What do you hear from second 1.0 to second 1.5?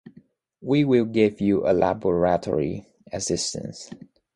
give